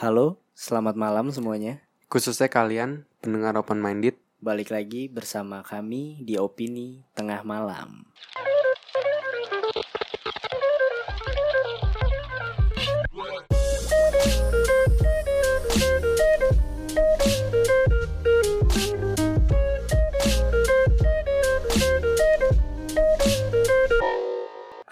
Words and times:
Halo, 0.00 0.40
selamat 0.56 0.96
malam 0.96 1.28
semuanya. 1.28 1.84
Khususnya 2.08 2.48
kalian 2.48 3.04
pendengar 3.20 3.52
open 3.60 3.84
minded. 3.84 4.16
Balik 4.40 4.72
lagi 4.72 5.12
bersama 5.12 5.60
kami 5.60 6.24
di 6.24 6.40
Opini 6.40 7.04
Tengah 7.12 7.44
Malam. 7.44 8.08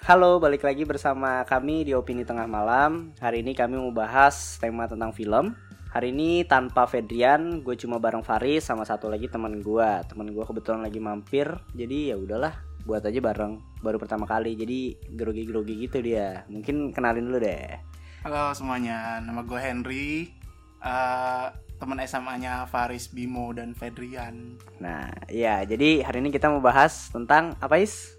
Halo, 0.09 0.41
balik 0.41 0.65
lagi 0.65 0.89
bersama 0.89 1.45
kami 1.45 1.85
di 1.85 1.93
Opini 1.93 2.25
Tengah 2.25 2.49
Malam. 2.49 3.13
Hari 3.21 3.45
ini 3.45 3.53
kami 3.53 3.77
mau 3.77 3.93
bahas 3.93 4.57
tema 4.57 4.89
tentang 4.89 5.13
film. 5.13 5.53
Hari 5.93 6.17
ini 6.17 6.49
tanpa 6.49 6.89
Fedrian, 6.89 7.61
gue 7.61 7.77
cuma 7.77 8.01
bareng 8.01 8.25
Faris 8.25 8.65
sama 8.65 8.89
satu 8.89 9.13
lagi 9.13 9.29
teman 9.29 9.61
gue. 9.61 9.91
Teman 10.09 10.33
gue 10.33 10.41
kebetulan 10.49 10.81
lagi 10.81 10.97
mampir, 10.97 11.53
jadi 11.77 12.17
ya 12.17 12.17
udahlah, 12.17 12.57
buat 12.89 13.05
aja 13.05 13.21
bareng. 13.21 13.61
Baru 13.85 14.01
pertama 14.01 14.25
kali, 14.25 14.57
jadi 14.57 14.97
grogi-grogi 15.13 15.77
gitu 15.77 16.01
dia. 16.01 16.41
Mungkin 16.49 16.97
kenalin 16.97 17.29
dulu 17.29 17.45
deh. 17.45 17.77
Halo 18.25 18.57
semuanya, 18.57 19.21
nama 19.21 19.45
gue 19.45 19.61
Henry. 19.61 20.33
Eh, 20.81 21.47
teman 21.77 22.01
SMA-nya 22.01 22.65
Faris 22.65 23.13
Bimo 23.13 23.53
dan 23.53 23.77
Fedrian. 23.77 24.57
Nah, 24.81 25.13
ya 25.29 25.69
jadi 25.69 26.01
hari 26.01 26.25
ini 26.25 26.33
kita 26.33 26.49
mau 26.49 26.65
bahas 26.65 27.13
tentang 27.13 27.61
apa 27.61 27.77
is? 27.77 28.18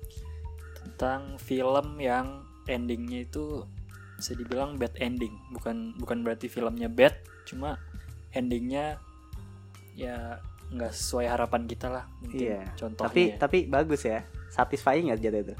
Tentang 0.99 1.39
film 1.39 1.95
yang 1.95 2.43
endingnya 2.67 3.23
itu 3.23 3.63
bisa 4.13 4.35
dibilang 4.35 4.75
bad 4.75 4.91
ending 4.99 5.31
bukan 5.49 5.95
bukan 5.95 6.27
berarti 6.27 6.51
filmnya 6.51 6.91
bad 6.91 7.15
cuma 7.47 7.79
endingnya 8.29 8.99
ya 9.95 10.43
nggak 10.69 10.91
sesuai 10.91 11.25
harapan 11.25 11.63
kita 11.65 11.87
lah 11.87 12.03
mungkin 12.19 12.35
Iya. 12.51 12.61
contohnya 12.75 13.07
Tapi 13.07 13.23
tapi 13.39 13.57
bagus 13.65 14.03
ya. 14.03 14.27
Satisfying 14.49 15.07
nggak 15.07 15.23
jatuh 15.23 15.41
itu? 15.41 15.55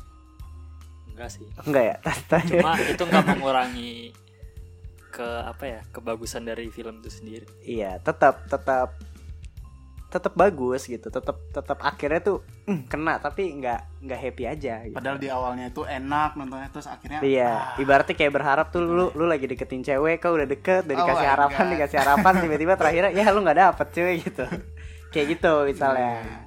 enggak 1.10 1.30
sih 1.32 1.48
Enggak 1.64 1.84
ya? 1.86 1.96
cuma 2.46 2.72
itu 2.92 3.00
nggak 3.02 3.26
mengurangi 3.26 3.94
ke 5.10 5.24
apa 5.42 5.64
ya 5.66 5.80
kebagusan 5.90 6.44
dari 6.44 6.68
film 6.68 7.00
itu 7.00 7.10
sendiri 7.10 7.46
iya 7.62 7.96
tetap 7.98 8.44
tetap 8.46 8.92
tetap 10.10 10.34
bagus 10.34 10.84
gitu 10.84 11.08
tetap 11.08 11.38
tetap 11.50 11.78
akhirnya 11.80 12.18
tuh 12.20 12.38
mm, 12.66 12.86
kena 12.86 13.18
tapi 13.18 13.54
nggak 13.54 14.02
nggak 14.02 14.20
happy 14.20 14.44
aja 14.44 14.74
gitu. 14.84 14.98
Padahal 14.98 15.16
di 15.16 15.30
awalnya 15.30 15.70
itu 15.70 15.82
enak 15.82 16.34
nontonnya 16.34 16.68
terus 16.68 16.86
akhirnya 16.86 17.22
iya 17.22 17.78
ah, 17.78 17.78
ibaratnya 17.78 18.14
kayak 18.14 18.34
berharap 18.34 18.68
tuh 18.70 18.82
lu 18.82 19.10
lu 19.10 19.26
lagi 19.26 19.46
deketin 19.46 19.80
cewek 19.80 20.18
kau 20.18 20.34
udah 20.34 20.46
deket 20.46 20.84
udah 20.84 20.96
Oh 20.96 21.00
dikasih 21.00 21.24
my 21.24 21.32
harapan 21.32 21.64
God. 21.64 21.72
dikasih 21.72 21.98
harapan 22.00 22.34
tiba-tiba 22.40 22.74
terakhirnya 22.76 23.12
ya 23.14 23.26
lu 23.30 23.40
nggak 23.40 23.60
dapet 23.60 23.88
cewek 23.92 24.16
gitu 24.24 24.46
kayak 25.14 25.28
gitu 25.32 25.54
misalnya 25.64 26.12
Iya. 26.20 26.38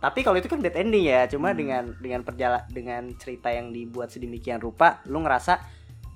tapi 0.00 0.18
kalau 0.20 0.36
itu 0.36 0.46
kan 0.46 0.58
bad 0.58 0.74
ending 0.74 1.06
ya 1.06 1.20
cuma 1.26 1.48
Hmm. 1.48 1.56
dengan 1.56 1.82
dengan 1.96 2.20
perjala 2.20 2.66
dengan 2.66 3.06
cerita 3.14 3.48
yang 3.48 3.70
dibuat 3.70 4.10
sedemikian 4.10 4.58
rupa 4.58 4.98
lu 5.06 5.18
ngerasa 5.18 5.62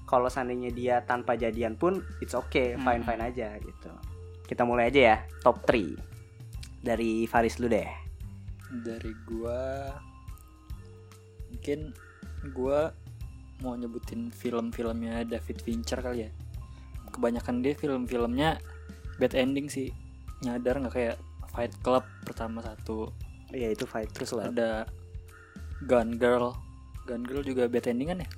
kalau 0.04 0.26
seandainya 0.26 0.70
dia 0.70 0.96
tanpa 1.00 1.34
jadian 1.34 1.74
pun 1.74 1.98
it's 2.18 2.34
okay 2.34 2.74
Hmm. 2.74 2.82
fine 2.82 3.02
fine 3.02 3.22
aja 3.24 3.54
gitu 3.56 3.90
kita 4.44 4.62
mulai 4.62 4.90
aja 4.90 5.00
ya 5.04 5.16
top 5.40 5.62
3 5.62 6.15
dari 6.86 7.26
Faris 7.26 7.58
dulu 7.58 7.74
deh. 7.74 7.90
Dari 8.86 9.10
gua 9.26 9.90
mungkin 11.50 11.90
gua 12.54 12.94
mau 13.58 13.74
nyebutin 13.74 14.30
film-filmnya 14.30 15.26
David 15.26 15.58
Fincher 15.66 15.98
kali 15.98 16.28
ya. 16.28 16.30
Kebanyakan 17.10 17.66
dia 17.66 17.74
film-filmnya 17.74 18.62
bad 19.18 19.34
ending 19.34 19.66
sih. 19.66 19.90
Nyadar 20.46 20.78
nggak 20.78 20.94
kayak 20.94 21.16
Fight 21.50 21.74
Club 21.82 22.06
pertama 22.22 22.62
satu? 22.62 23.10
Iya 23.50 23.72
itu 23.72 23.86
fight 23.86 24.10
terus 24.12 24.34
Club. 24.34 24.52
ada 24.54 24.86
Gun 25.88 26.20
Girl. 26.20 26.54
Gun 27.06 27.22
Girl 27.26 27.42
juga 27.42 27.66
bad 27.66 27.86
ending 27.90 28.14
kan 28.14 28.18
ya 28.22 28.28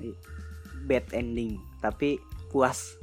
bad 0.88 1.04
ending 1.12 1.60
tapi 1.84 2.16
puas. 2.48 2.96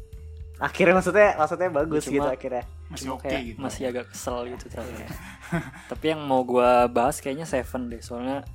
Akhirnya 0.57 0.97
maksudnya 0.97 1.35
maksudnya 1.35 1.69
bagus 1.69 2.07
Cuma- 2.07 2.15
gitu 2.15 2.29
akhirnya 2.31 2.63
masih 2.85 3.09
oke 3.17 3.25
kayak 3.25 3.43
gitu. 3.53 3.57
masih 3.57 3.83
agak 3.89 4.05
kesel 4.13 4.45
gitu 4.45 4.65
terakhir 4.69 5.09
tapi 5.91 6.05
yang 6.13 6.21
mau 6.21 6.45
gua 6.45 6.85
bahas 6.85 7.17
kayaknya 7.17 7.49
Seven 7.49 7.89
deh 7.89 8.01
soalnya 8.01 8.45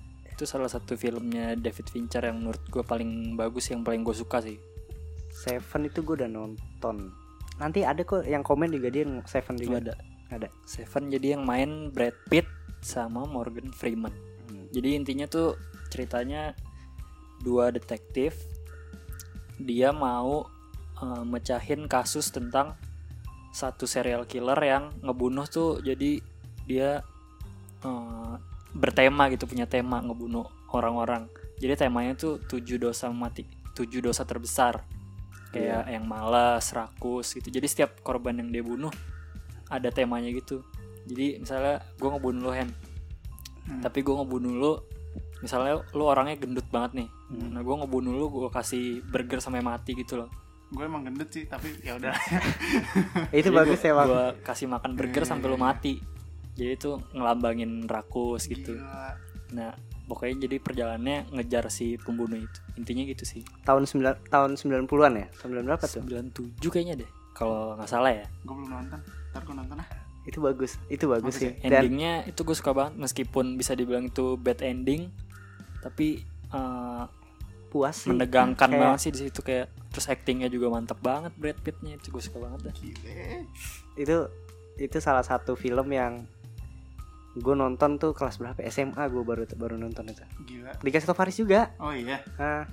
itu 0.41 0.49
salah 0.49 0.73
satu 0.73 0.97
filmnya 0.97 1.53
David 1.53 1.93
Fincher 1.93 2.25
yang 2.25 2.41
menurut 2.41 2.65
gua 2.73 2.81
paling 2.81 3.37
bagus 3.37 3.69
yang 3.69 3.85
paling 3.85 4.01
gue 4.01 4.17
suka 4.17 4.41
sih. 4.41 4.57
Seven 5.29 5.85
itu 5.85 6.01
gue 6.01 6.17
udah 6.17 6.33
nonton. 6.33 7.13
Nanti 7.61 7.85
ada 7.85 8.01
kok 8.01 8.25
yang 8.25 8.41
komen 8.41 8.73
juga 8.73 8.89
dia 8.89 9.05
yang 9.05 9.21
Seven 9.29 9.61
juga. 9.61 9.85
Ada. 9.85 9.95
Ada. 10.33 10.49
Seven 10.65 11.13
jadi 11.13 11.37
yang 11.37 11.45
main 11.45 11.93
Brad 11.93 12.17
Pitt 12.33 12.49
sama 12.81 13.29
Morgan 13.29 13.69
Freeman. 13.77 14.17
Hmm. 14.49 14.67
jadi 14.73 14.99
intinya 14.99 15.31
tuh 15.31 15.55
ceritanya 15.93 16.57
dua 17.45 17.71
detektif 17.71 18.35
dia 19.61 19.93
mau 19.93 20.49
eh, 20.99 21.25
mecahin 21.29 21.85
kasus 21.87 22.33
tentang 22.33 22.75
satu 23.51 23.85
serial 23.85 24.25
killer 24.31 24.59
yang 24.63 24.95
ngebunuh 25.03 25.47
tuh 25.51 25.83
jadi 25.83 26.23
dia 26.67 27.03
eh, 27.83 28.35
bertema 28.71 29.27
gitu 29.35 29.51
punya 29.51 29.67
tema 29.67 29.99
ngebunuh 30.03 30.47
orang-orang. 30.71 31.27
Jadi 31.61 31.77
temanya 31.77 32.17
tuh 32.17 32.41
tujuh 32.41 32.81
dosa 32.81 33.11
mati 33.11 33.45
tujuh 33.75 34.01
dosa 34.01 34.23
terbesar. 34.23 34.83
Kayak 35.51 35.91
yang 35.91 36.07
malas 36.07 36.71
rakus 36.71 37.35
gitu. 37.35 37.51
Jadi 37.51 37.67
setiap 37.67 37.99
korban 38.07 38.39
yang 38.39 38.55
dia 38.55 38.63
bunuh 38.63 38.95
ada 39.67 39.91
temanya 39.91 40.31
gitu. 40.31 40.63
Jadi 41.11 41.43
misalnya 41.43 41.83
gue 41.99 42.09
ngebunuh 42.09 42.43
lo 42.47 42.53
Hen. 42.55 42.71
Hmm. 43.61 43.85
tapi 43.85 44.01
gue 44.03 44.11
ngebunuh 44.11 44.57
lo 44.57 44.73
misalnya 45.45 45.85
lo 45.95 46.11
orangnya 46.11 46.41
gendut 46.41 46.67
banget 46.73 47.05
nih. 47.05 47.09
Hmm. 47.31 47.55
nah 47.55 47.63
gue 47.63 47.75
ngebunuh 47.77 48.15
lo 48.15 48.27
gue 48.31 48.49
kasih 48.51 49.05
burger 49.07 49.39
sampai 49.39 49.63
mati 49.63 49.95
gitu 49.95 50.19
loh 50.19 50.31
Gue 50.71 50.85
emang 50.87 51.03
gendut 51.03 51.31
sih, 51.35 51.45
tapi 51.51 51.75
ya 51.83 51.99
udah. 51.99 52.15
itu 53.39 53.51
bagus 53.51 53.83
ya 53.83 53.93
bang 53.95 54.07
gue 54.07 54.27
kasih 54.47 54.67
makan 54.71 54.95
burger 54.95 55.23
Iya, 55.27 55.31
sampai 55.35 55.47
iya, 55.51 55.55
lo 55.55 55.59
iya. 55.59 55.65
mati 55.67 55.95
jadi 56.61 56.73
itu 56.77 56.91
ngelambangin 57.17 57.89
rakus 57.89 58.45
gitu 58.51 58.77
Gila. 58.77 59.17
nah 59.57 59.73
pokoknya 60.05 60.45
jadi 60.51 60.57
perjalanannya 60.61 61.33
ngejar 61.33 61.71
si 61.71 61.97
pembunuh 61.97 62.37
itu 62.37 62.59
intinya 62.77 63.03
gitu 63.07 63.25
sih 63.25 63.43
tahun 63.63 63.87
9 63.89 64.29
tahun 64.29 64.51
90-an 64.59 65.13
ya 65.17 65.27
9 65.41 65.67
berapa 65.67 65.85
tuh 65.89 66.05
97 66.05 66.61
kayaknya 66.69 66.95
deh 67.07 67.11
kalau 67.33 67.79
nggak 67.79 67.89
salah 67.89 68.13
ya 68.13 68.27
Gue 68.45 68.53
belum 68.59 68.69
nonton. 68.69 69.01
Ntar 69.33 69.43
gue 69.47 69.55
nonton 69.55 69.77
ah. 69.81 69.89
itu 70.29 70.39
bagus 70.43 70.77
itu 70.93 71.05
bagus 71.09 71.35
sih 71.41 71.55
ya? 71.57 71.71
dan 71.71 71.87
endingnya 71.87 72.29
itu 72.29 72.45
gue 72.45 72.53
suka 72.53 72.77
banget 72.77 72.95
meskipun 73.01 73.57
bisa 73.57 73.73
dibilang 73.73 74.11
itu 74.11 74.37
bad 74.37 74.61
ending 74.61 75.09
tapi 75.81 76.21
eh, 76.53 77.05
puas 77.71 77.95
sih. 77.97 78.11
Menegangkan 78.11 78.67
Kayak- 78.67 78.83
banget 78.83 78.99
sih 79.01 79.11
di 79.11 79.21
situ 79.25 79.41
kayak 79.41 79.71
terus 79.89 80.07
actingnya 80.07 80.47
juga 80.47 80.67
mantep 80.69 80.99
banget 80.99 81.31
Brad 81.35 81.59
Pittnya 81.59 81.95
itu 81.95 82.11
gue 82.11 82.21
suka 82.21 82.39
banget 82.39 82.61
dah. 82.67 82.75
Gile. 82.75 83.47
itu 83.95 84.17
itu 84.77 84.97
salah 84.99 85.23
satu 85.23 85.55
film 85.55 85.87
yang 85.89 86.27
gue 87.33 87.55
nonton 87.55 87.95
tuh 87.97 88.11
kelas 88.11 88.37
berapa? 88.37 88.59
SMA 88.67 89.07
gue 89.07 89.23
baru 89.23 89.47
baru 89.55 89.75
nonton 89.77 90.03
itu. 90.05 90.23
Gila. 90.45 90.75
dikasih 90.79 91.07
tau 91.07 91.15
Faris 91.15 91.37
juga. 91.37 91.71
Oh 91.79 91.91
iya, 91.91 92.19
ah 92.37 92.67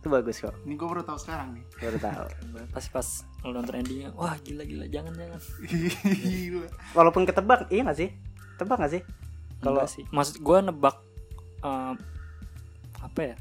itu 0.00 0.08
bagus 0.08 0.40
kok. 0.40 0.56
Ini 0.64 0.74
gue 0.74 0.88
baru 0.88 1.02
tahu 1.02 1.18
sekarang 1.18 1.54
nih. 1.54 1.64
baru 1.78 1.98
tahu. 1.98 2.24
Pas 2.74 2.86
pas 2.88 3.08
lo 3.40 3.52
nonton 3.52 3.74
endingnya 3.74 4.10
wah 4.12 4.34
gila 4.38 4.64
gila 4.64 4.84
jangan 4.86 5.12
jangan. 5.14 5.40
Gila. 5.64 6.66
walaupun 6.92 7.22
ketebak 7.24 7.68
iya 7.68 7.84
gak 7.84 7.96
sih? 7.96 8.10
Tebak 8.56 8.80
gak 8.80 8.92
sih? 8.92 9.02
Kalau- 9.60 9.86
sih. 9.86 10.04
Maksud 10.08 10.40
gue 10.40 10.58
nebak 10.62 10.96
eh, 11.60 11.94
apa 13.00 13.20
ya 13.22 13.36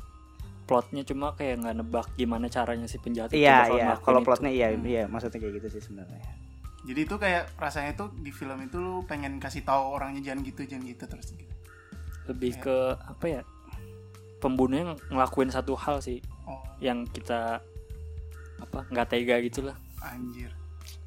plotnya 0.69 1.02
cuma 1.02 1.34
kayak 1.34 1.59
nggak 1.59 1.75
nebak 1.75 2.07
gimana 2.13 2.46
caranya 2.46 2.85
si 2.85 2.96
penjahat 2.96 3.34
itu 3.34 3.41
iya 3.41 3.66
iya 3.68 3.97
kalau 3.97 4.22
itu. 4.22 4.28
plotnya 4.30 4.47
iya 4.47 4.69
Hmm. 4.69 4.85
iya 4.85 5.03
maksudnya 5.03 5.40
kayak 5.40 5.53
gitu 5.57 5.68
sih 5.72 5.81
sebenarnya 5.81 6.22
Jadi 6.80 7.00
itu 7.03 7.16
kayak 7.16 7.58
rasanya 7.58 7.91
tuh 7.94 8.14
di 8.16 8.29
film 8.29 8.55
itu 8.61 8.78
lu 8.78 9.03
pengen 9.03 9.35
kasih 9.38 9.61
tahu 9.61 9.94
orangnya 9.94 10.23
jangan 10.23 10.41
gitu, 10.41 10.64
jangan 10.64 10.85
gitu 10.85 11.03
terus 11.05 11.28
gitu. 11.32 11.53
lebih 12.26 12.53
Iya. 12.53 12.61
ke 12.61 12.78
apa 12.96 13.26
ya 13.28 13.41
pembunuhnya 14.38 14.84
ngelakuin 15.08 15.49
satu 15.49 15.73
hal 15.76 15.99
sih 15.99 16.22
Oh, 16.46 16.64
yang 16.79 17.03
kita 17.05 17.59
apa 18.58 18.79
nggak 18.88 19.08
tega 19.08 19.38
gitu 19.40 19.66
lah 19.66 19.76
anjir. 20.02 20.49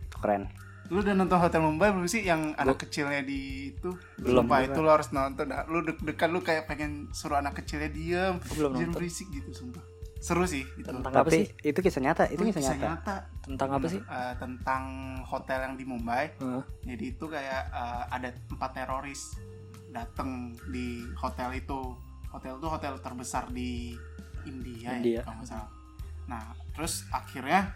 itu 0.02 0.16
keren 0.18 0.46
Lu 0.92 1.00
udah 1.00 1.16
nonton 1.16 1.40
Hotel 1.40 1.64
Mumbai 1.64 1.88
belum 1.88 2.04
sih 2.04 2.20
yang 2.20 2.52
anak 2.52 2.84
kecilnya 2.84 3.24
di 3.24 3.72
itu? 3.72 3.96
Belum. 4.20 4.44
Sumpah 4.44 4.60
itu 4.60 4.76
lu 4.76 4.92
harus 4.92 5.08
nonton. 5.08 5.48
dah. 5.48 5.64
Lu 5.64 5.80
deg-degan 5.80 6.28
lu 6.28 6.44
kayak 6.44 6.68
pengen 6.68 7.08
suruh 7.10 7.40
anak 7.40 7.56
kecilnya 7.56 7.88
diem. 7.88 8.36
Aku 8.36 8.60
belum 8.60 8.76
Jangan 8.76 8.92
nonton 8.92 9.00
berisik 9.00 9.32
gitu 9.32 9.48
sumpah. 9.56 9.80
Seru 10.20 10.44
sih 10.44 10.62
itu. 10.76 10.86
tentang 10.86 11.10
apa 11.10 11.26
tapi 11.26 11.34
sih 11.34 11.46
itu 11.66 11.78
kisah 11.82 11.98
nyata 11.98 12.30
itu 12.30 12.38
Oh, 12.38 12.46
kisah 12.46 12.76
nyata 12.78 13.16
tentang 13.42 13.68
apa 13.74 13.86
sih 13.88 13.98
Eh, 13.98 14.34
tentang 14.38 14.82
hotel 15.24 15.58
yang 15.64 15.74
di 15.74 15.84
Mumbai. 15.88 16.36
Hah? 16.38 16.62
Jadi 16.84 17.04
itu 17.08 17.24
kayak 17.24 17.62
eh, 17.72 18.02
ada 18.12 18.28
empat 18.52 18.70
teroris 18.76 19.34
datang 19.88 20.52
di 20.68 21.08
hotel 21.16 21.56
itu. 21.56 21.96
Hotel 22.28 22.54
itu 22.54 22.68
hotel 22.68 23.00
terbesar 23.00 23.48
di 23.48 23.96
India, 24.44 24.92
India. 24.94 25.18
ya 25.18 25.22
kalau 25.24 25.40
nggak 25.40 25.48
salah. 25.48 25.70
Nah, 26.28 26.44
terus 26.70 27.02
akhirnya 27.08 27.72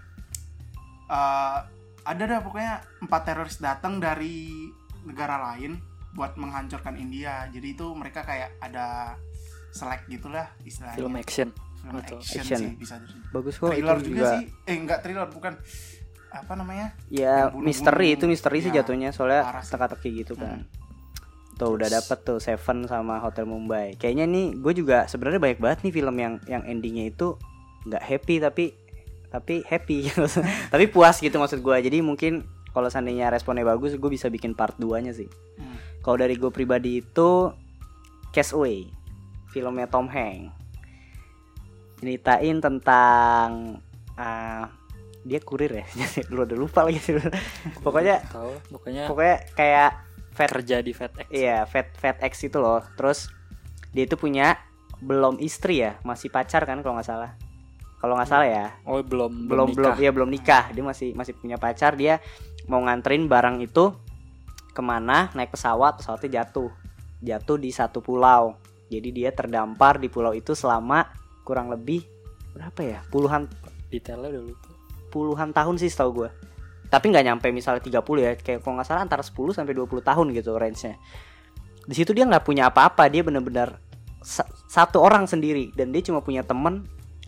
eh 1.07 1.59
ada 2.07 2.23
dah 2.23 2.41
pokoknya 2.41 2.75
empat 3.03 3.23
teroris 3.27 3.59
datang 3.59 3.99
dari 3.99 4.71
negara 5.03 5.53
lain 5.53 5.83
buat 6.15 6.39
menghancurkan 6.39 6.95
India. 6.97 7.51
Jadi 7.51 7.75
itu 7.75 7.87
mereka 7.93 8.23
kayak 8.23 8.55
ada 8.63 9.19
selek 9.75 10.07
gitulah 10.09 10.47
istilahnya. 10.63 10.97
Film 10.97 11.15
action. 11.19 11.49
Film 11.53 11.99
atau 12.01 12.19
action, 12.23 12.41
action. 12.41 12.61
sih 12.63 12.71
bisa 12.79 12.95
jadi 13.03 13.19
bagus 13.31 13.55
kok 13.61 13.71
thriller 13.71 13.99
itu 14.01 14.09
juga, 14.09 14.17
juga, 14.17 14.31
sih. 14.33 14.45
Eh 14.65 14.77
enggak 14.79 14.99
thriller 15.03 15.29
bukan. 15.29 15.53
Apa 16.33 16.53
namanya? 16.59 16.95
Ya 17.11 17.51
misteri 17.55 18.15
itu 18.15 18.25
misteri 18.31 18.59
sih 18.63 18.71
Ya, 18.71 18.83
jatuhnya 18.83 19.11
soalnya 19.11 19.63
teka-teki 19.63 20.25
gitu 20.25 20.39
kan. 20.39 20.63
Hmm. 20.63 20.85
tuh 21.57 21.73
udah 21.73 21.89
dapet 21.89 22.21
tuh 22.21 22.37
Seven 22.37 22.85
sama 22.85 23.17
Hotel 23.17 23.49
Mumbai. 23.49 23.97
Kayaknya 23.97 24.29
nih 24.29 24.61
gue 24.61 24.73
juga 24.77 25.09
sebenarnya 25.09 25.41
banyak 25.41 25.57
banget 25.57 25.79
nih 25.89 25.93
film 25.97 26.17
yang 26.21 26.35
yang 26.45 26.61
endingnya 26.69 27.09
itu 27.09 27.41
nggak 27.89 28.03
happy 28.05 28.37
tapi 28.45 28.65
tapi 29.29 29.63
happy 29.63 30.07
gitu. 30.07 30.25
tapi 30.73 30.87
puas 30.87 31.19
gitu 31.19 31.37
maksud 31.37 31.61
gue 31.61 31.77
jadi 31.81 32.01
mungkin 32.01 32.45
kalau 32.71 32.87
seandainya 32.87 33.29
responnya 33.29 33.65
bagus 33.65 33.95
gue 33.95 34.11
bisa 34.11 34.27
bikin 34.27 34.53
part 34.53 34.77
2 34.77 35.01
nya 35.01 35.13
sih 35.13 35.27
Hmm. 35.57 35.81
kalau 36.01 36.21
dari 36.21 36.37
gue 36.37 36.53
pribadi 36.53 37.01
itu 37.01 37.49
Castaway 38.29 38.85
filmnya 39.49 39.87
Tom 39.87 40.05
Hanks 40.07 40.53
nyeritain 41.97 42.61
tentang 42.61 43.81
ah, 44.15 44.69
dia 45.23 45.41
kurir 45.41 45.73
ya 45.75 45.87
lu 46.33 46.45
udah 46.45 46.55
lupa 46.55 46.85
lagi 46.85 47.01
sih 47.01 47.17
pokoknya 47.85 48.21
tahu 48.29 48.53
pokoknya 48.71 49.05
pokoknya 49.09 49.37
kayak 49.55 49.91
Fat 50.31 50.53
kerja 50.53 50.85
di 50.85 50.93
FedEx 50.93 51.33
Iya, 51.33 51.65
Fat 51.65 51.97
Fat 51.97 52.21
X 52.21 52.45
itu 52.45 52.61
loh. 52.61 52.85
Terus 52.93 53.33
dia 53.97 54.05
itu 54.05 54.21
punya 54.21 54.61
belum 55.01 55.41
istri 55.41 55.81
ya, 55.81 55.97
masih 56.05 56.29
pacar 56.29 56.69
kan 56.69 56.85
kalau 56.85 57.01
nggak 57.01 57.09
salah. 57.09 57.33
Kalau 57.97 58.13
nggak 58.15 58.29
salah 58.29 58.49
ya, 58.49 58.67
oh 58.85 59.01
belum 59.01 59.49
belum 59.49 59.73
belum 59.73 59.93
nikah. 59.93 59.97
ya 59.97 60.11
belum 60.13 60.31
nikah. 60.31 60.65
Dia 60.77 60.85
masih 60.85 61.17
masih 61.17 61.33
punya 61.37 61.57
pacar. 61.57 61.97
Dia 61.97 62.21
mau 62.69 62.81
nganterin 62.85 63.25
barang 63.27 63.65
itu 63.65 63.97
ke 64.77 64.83
mana? 64.85 65.33
Naik 65.33 65.57
pesawat, 65.57 66.05
pesawatnya 66.05 66.45
jatuh, 66.45 66.69
jatuh 67.25 67.57
di 67.57 67.73
satu 67.73 68.05
pulau. 68.05 68.61
Jadi 68.93 69.09
dia 69.11 69.33
terdampar 69.33 69.97
di 69.99 70.13
pulau 70.13 70.37
itu 70.37 70.53
selama 70.53 71.09
kurang 71.43 71.73
lebih 71.73 72.05
berapa 72.53 72.81
ya? 72.85 73.01
Puluhan 73.09 73.49
detailnya 73.91 74.29
udah 74.39 74.45
lupa 74.53 74.69
puluhan 75.11 75.51
tahun 75.55 75.81
sih 75.81 75.89
setahu 75.89 76.25
gue 76.25 76.31
tapi 76.87 77.11
nggak 77.11 77.25
nyampe 77.27 77.47
misalnya 77.51 77.83
30 77.83 77.99
ya 78.21 78.33
kayak 78.39 78.61
kalau 78.63 78.79
nggak 78.79 78.87
salah 78.87 79.03
antara 79.03 79.23
10 79.25 79.33
sampai 79.57 79.75
20 79.75 80.05
tahun 80.07 80.27
gitu 80.37 80.55
range-nya 80.55 81.01
di 81.87 81.95
situ 81.95 82.15
dia 82.15 82.27
nggak 82.29 82.45
punya 82.47 82.71
apa-apa 82.71 83.11
dia 83.11 83.25
bener-bener 83.27 83.79
sa- 84.23 84.47
satu 84.71 85.03
orang 85.03 85.27
sendiri 85.27 85.75
dan 85.75 85.91
dia 85.91 86.03
cuma 86.05 86.23
punya 86.23 86.45
temen 86.47 86.87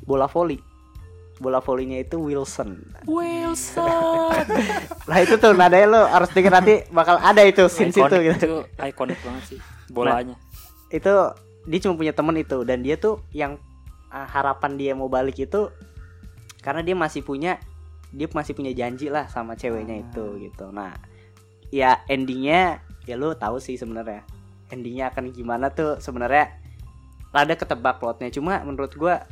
bola 0.08 0.24
voli. 0.24 0.56
Bola 1.38 1.60
volinya 1.62 2.00
itu 2.00 2.16
Wilson. 2.18 2.82
Wilson. 3.06 4.42
Lah 5.10 5.18
itu 5.22 5.36
tuh 5.38 5.54
nadanya 5.54 5.86
lo 5.86 6.00
harus 6.08 6.32
denger 6.32 6.50
nanti 6.50 6.74
bakal 6.90 7.20
ada 7.20 7.44
itu 7.44 7.68
scene 7.68 7.94
situ 7.94 8.16
gitu. 8.24 8.34
itu 8.34 8.56
ikonik 8.80 9.20
banget 9.20 9.44
sih 9.54 9.60
bolanya. 9.92 10.34
Itu 10.88 11.36
dia 11.68 11.78
cuma 11.84 11.94
punya 11.94 12.16
temen 12.16 12.34
itu 12.40 12.64
dan 12.64 12.80
dia 12.80 12.96
tuh 12.98 13.22
yang 13.36 13.60
ah, 14.08 14.26
harapan 14.26 14.74
dia 14.80 14.92
mau 14.96 15.06
balik 15.06 15.38
itu 15.38 15.70
karena 16.64 16.82
dia 16.82 16.96
masih 16.98 17.22
punya 17.22 17.60
dia 18.08 18.26
masih 18.26 18.56
punya 18.56 18.72
janji 18.72 19.12
lah 19.12 19.30
sama 19.30 19.54
ceweknya 19.54 20.02
itu 20.02 20.42
gitu. 20.42 20.74
Nah 20.74 20.96
ya 21.70 22.02
endingnya 22.10 22.82
ya 23.06 23.14
lu 23.14 23.36
tahu 23.38 23.62
sih 23.62 23.78
sebenarnya. 23.78 24.26
Endingnya 24.74 25.14
akan 25.14 25.30
gimana 25.30 25.70
tuh 25.70 26.02
sebenarnya 26.02 26.50
rada 27.30 27.54
ketebak 27.54 28.02
plotnya. 28.02 28.28
Cuma 28.34 28.58
menurut 28.66 28.90
gua 28.98 29.22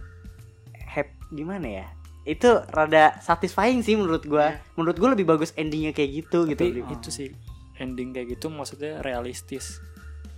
hap 0.97 1.09
gimana 1.29 1.69
ya? 1.69 1.87
Itu 2.25 2.65
rada 2.67 3.21
satisfying 3.21 3.81
sih 3.81 3.95
menurut 3.95 4.25
gua. 4.25 4.51
Iya. 4.51 4.65
menurut 4.75 4.97
gua 4.97 5.13
lebih 5.13 5.29
bagus 5.29 5.53
endingnya 5.55 5.93
kayak 5.93 6.25
gitu 6.25 6.49
tapi 6.49 6.75
gitu. 6.75 6.89
itu 6.91 7.09
sih 7.13 7.29
ending 7.77 8.11
kayak 8.11 8.35
gitu 8.35 8.49
maksudnya 8.49 8.99
realistis. 8.99 9.79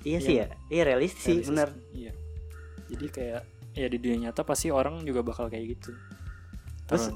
Iya 0.03 0.19
sih 0.19 0.35
ya? 0.37 0.47
iya 0.69 0.83
realistis 0.85 1.23
sih 1.23 1.39
Realistis. 1.41 1.49
bener. 1.49 1.69
iya. 1.93 2.13
Jadi 2.89 3.07
kayak 3.09 3.41
ya 3.73 3.87
di 3.87 3.97
dunia 3.97 4.19
nyata 4.27 4.43
pasti 4.43 4.69
orang 4.69 5.01
juga 5.03 5.23
bakal 5.23 5.47
kayak 5.47 5.79
gitu. 5.79 5.95
Terus- 6.85 7.13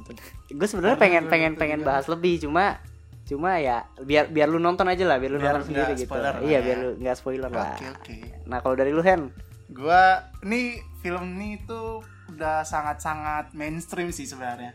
gue 0.47 0.69
sebenarnya 0.69 0.97
pengen 0.97 1.25
pengen 1.27 1.53
pengen 1.57 1.81
bahas 1.83 2.07
lebih. 2.07 2.39
Cuma 2.39 2.79
cuma 3.23 3.57
ya 3.57 3.87
biar 3.99 4.29
biar 4.29 4.47
lu 4.47 4.59
nonton 4.59 4.85
aja 4.85 5.07
lah 5.07 5.17
biar 5.17 5.31
lu 5.31 5.39
Biar 5.39 5.57
nonton 5.57 5.69
sendiri 5.69 5.95
gitu. 5.95 6.11
spoiler 6.11 6.35
lah 6.35 6.43
iya 6.43 6.59
ya. 6.59 6.61
biar 6.61 6.77
lu 6.77 6.91
nggak 6.99 7.17
spoiler 7.17 7.51
lah. 7.51 7.73
Oke 7.73 7.87
oke. 7.89 8.15
Nah 8.45 8.59
kalau 8.59 8.75
dari 8.75 8.91
lu 8.91 9.01
Hen? 9.01 9.31
Gua 9.69 10.03
ini 10.43 10.77
film 11.01 11.25
ini 11.37 11.57
tuh 11.65 12.05
udah 12.33 12.65
sangat-sangat 12.65 13.53
mainstream 13.53 14.09
sih 14.11 14.25
sebenarnya. 14.25 14.73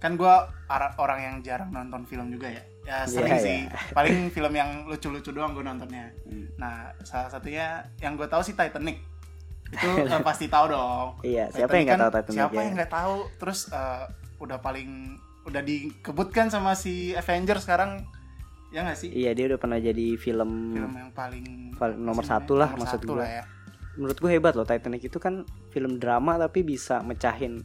Kan 0.00 0.20
ara- 0.68 0.96
orang 1.00 1.20
yang 1.20 1.36
jarang 1.40 1.72
nonton 1.72 2.04
film 2.04 2.28
juga 2.32 2.52
ya. 2.52 2.64
Ya 2.84 3.08
sering 3.08 3.32
Iya, 3.32 3.40
sih. 3.40 3.58
Paling 3.96 4.28
film 4.28 4.52
yang 4.52 4.84
lucu-lucu 4.84 5.32
doang 5.32 5.56
gue 5.56 5.64
nontonnya. 5.64 6.12
Hmm. 6.28 6.48
nah 6.60 6.92
salah 7.00 7.32
satunya 7.32 7.80
yang 8.00 8.16
gue 8.16 8.28
tahu 8.28 8.44
sih 8.44 8.52
Titanic. 8.52 9.00
Itu 9.72 9.88
eh, 10.12 10.20
pasti 10.20 10.46
tahu 10.52 10.68
dong. 10.68 11.08
Iya 11.24 11.48
siapa 11.48 11.72
yang 11.80 11.84
nggak 11.88 12.02
tahu 12.04 12.12
Titanic 12.12 12.36
siapa 12.36 12.52
ya? 12.52 12.60
yang 12.60 12.74
nggak 12.76 12.92
tahu? 12.92 13.16
Terus 13.40 13.60
eh, 13.72 14.04
udah 14.36 14.58
paling 14.60 15.16
udah 15.48 15.62
dikebutkan 15.64 16.52
sama 16.52 16.76
si 16.76 17.16
Avengers 17.16 17.64
sekarang. 17.64 18.04
Ya 18.68 18.84
nggak 18.84 18.98
sih? 19.00 19.08
Iya 19.08 19.32
dia 19.32 19.44
udah 19.54 19.58
pernah 19.62 19.78
jadi 19.80 20.18
film, 20.20 20.74
film 20.76 20.92
yang 20.98 21.10
paling 21.14 21.72
paling 21.78 21.94
nomor 21.94 22.26
satu 22.26 22.58
lah 22.58 22.74
Nomor 22.74 22.84
maksud 22.84 23.00
lah 23.16 23.30
ya. 23.40 23.44
Menurut 23.94 24.16
gue 24.16 24.30
hebat 24.30 24.52
loh 24.52 24.62
Titanic 24.62 25.02
itu 25.02 25.16
kan 25.16 25.42
film 25.68 25.96
drama 25.96 26.34
tapi 26.36 26.62
bisa 26.62 26.98
mecahin 27.00 27.62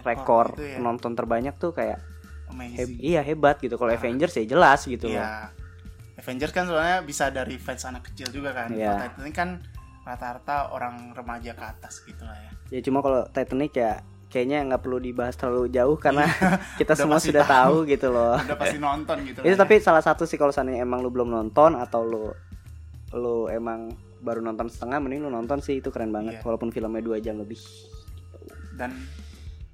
rekor 0.00 0.54
itu 0.54 0.64
ya, 0.64 0.76
penonton 0.76 1.12
terbanyak 1.12 1.54
tuh 1.56 1.70
kayak 1.70 2.00
amazing. 2.48 2.96
iya 2.98 3.20
hebat 3.20 3.58
gitu 3.58 3.74
kalau 3.74 3.88
Ah. 3.88 3.96
Avengers 3.96 4.34
ya 4.34 4.44
jelas 4.48 4.80
gitu 4.82 5.06
loh 5.06 5.16
Iya. 5.16 5.52
Avengers 6.16 6.50
kan 6.50 6.64
soalnya 6.64 7.00
bisa 7.00 7.28
dari 7.28 7.56
fans 7.56 7.80
anak 7.82 8.04
kecil 8.06 8.28
juga 8.30 8.52
kan. 8.52 8.68
Kalau 8.68 9.00
Titanic 9.00 9.32
kan 9.32 9.50
rata-rata 10.02 10.68
orang 10.70 11.12
remaja 11.12 11.50
ke 11.50 11.62
atas 11.62 12.02
gitu 12.02 12.22
lah 12.22 12.34
ya. 12.34 12.50
ya 12.70 12.80
cuma 12.82 12.98
kalau 12.98 13.24
Titanic 13.26 13.72
ya 13.72 14.00
kayaknya 14.26 14.62
nggak 14.64 14.80
perlu 14.80 14.98
dibahas 14.98 15.34
terlalu 15.34 15.70
jauh 15.70 15.96
karena 15.96 16.26
kita 16.76 16.92
Iya. 16.92 16.94
Udah 16.94 16.96
semua 16.98 17.18
sudah 17.20 17.44
tahu. 17.44 17.52
tahu 17.82 17.88
gitu 17.88 18.08
loh 18.08 18.36
Udah 18.38 18.58
pasti 18.58 18.78
nonton 18.78 19.16
gitu 19.22 19.38
itu 19.40 19.48
ya. 19.48 19.56
tapi 19.56 19.74
salah 19.78 20.00
satu 20.00 20.22
sih 20.22 20.34
kalau 20.34 20.50
seandainya 20.50 20.80
emang 20.80 20.98
lu 20.98 21.08
belum 21.08 21.28
nonton 21.28 21.72
atau 21.74 22.00
lu 22.02 22.24
lu 23.12 23.48
emang 23.48 23.90
baru 24.20 24.40
nonton 24.40 24.66
setengah 24.66 24.98
mending 24.98 25.20
lu 25.20 25.30
nonton 25.30 25.58
sih 25.58 25.78
itu 25.78 25.88
keren 25.88 26.10
banget 26.10 26.36
Iya. 26.36 26.42
walaupun 26.42 26.68
filmnya 26.68 27.00
dua 27.00 27.18
jam 27.18 27.36
lebih 27.36 27.56
dan 28.72 28.92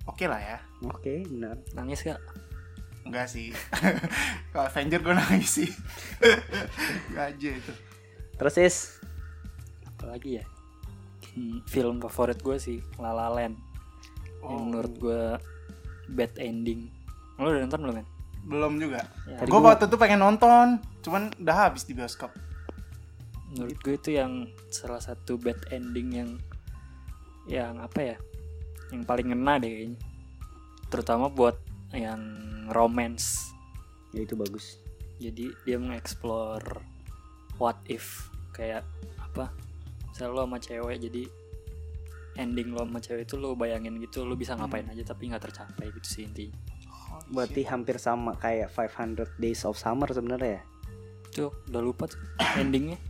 oke 0.05 0.23
lah 0.23 0.39
ya. 0.39 0.59
oke 0.85 1.27
benar 1.27 1.59
nangis 1.73 2.03
gak 2.03 2.21
Enggak 3.03 3.27
sih. 3.29 3.55
Kalau 4.51 4.67
Avenger 4.67 4.99
gue 4.99 5.15
nangis 5.15 5.47
sih. 5.53 5.71
Enggak 7.09 7.26
aja 7.33 7.50
itu. 7.55 7.73
terus 8.35 8.55
is 8.57 8.76
apalagi 9.87 10.38
ya 10.38 10.47
Hmm, 11.33 11.61
film 11.65 12.00
favorit 12.00 12.37
gue 12.37 12.57
sih 12.57 12.79
La 12.97 13.11
La 13.11 13.29
Land 13.29 13.61
yang 14.43 14.53
Oh, 14.53 14.65
menurut 14.65 14.95
gue 14.97 15.23
bad 16.09 16.33
ending 16.37 16.88
lo 17.37 17.47
udah 17.47 17.61
nonton 17.62 17.81
belum 17.83 17.95
kan 17.95 18.07
belum 18.43 18.73
juga. 18.76 19.00
Ya, 19.26 19.37
Tadi 19.37 19.49
Gue 19.49 19.59
gua- 19.59 19.69
waktu 19.69 19.85
itu 19.85 19.97
pengen 19.97 20.21
nonton, 20.21 20.67
cuman 21.00 21.35
udah 21.37 21.57
habis 21.61 21.83
di 21.83 21.93
bioskop. 21.93 22.31
Menurut 23.57 23.81
gue 23.81 23.97
itu 23.97 24.11
yang 24.21 24.53
salah 24.69 25.01
satu 25.01 25.41
bad 25.41 25.57
ending 25.73 26.13
yang 26.13 26.31
yang 27.49 27.81
apa 27.81 28.15
ya 28.15 28.17
yang 28.93 29.03
paling 29.09 29.33
ngena 29.33 29.57
deh 29.59 29.73
kayaknya. 29.73 30.01
Terutama 30.93 31.33
buat 31.33 31.57
yang 31.97 32.21
romance. 32.71 33.51
Ya 34.13 34.23
itu 34.23 34.37
bagus. 34.37 34.79
Jadi 35.17 35.51
dia 35.65 35.81
mengeksplor 35.81 36.85
what 37.57 37.81
if 37.89 38.29
kayak 38.53 38.85
apa 39.17 39.49
misalnya 40.13 40.33
lo 40.33 40.41
sama 40.45 40.59
cewek 40.61 40.97
jadi 41.09 41.25
ending 42.37 42.73
lo 42.73 42.85
sama 42.85 43.01
cewek 43.01 43.25
itu 43.25 43.41
lo 43.41 43.57
bayangin 43.57 43.97
gitu 44.01 44.29
lo 44.29 44.37
bisa 44.37 44.57
ngapain 44.57 44.85
aja 44.89 45.13
tapi 45.13 45.33
nggak 45.33 45.49
tercapai 45.49 45.89
gitu 45.97 46.09
sih 46.09 46.23
intinya. 46.29 46.53
Holy 46.87 47.33
berarti 47.33 47.63
shit. 47.65 47.71
hampir 47.73 47.97
sama 47.97 48.37
kayak 48.37 48.69
500 48.77 49.41
Days 49.41 49.65
of 49.65 49.81
Summer 49.81 50.13
sebenarnya 50.13 50.61
ya? 50.61 50.63
Tuh 51.33 51.51
udah 51.73 51.81
lupa 51.81 52.05
tuh 52.13 52.21
endingnya 52.61 53.01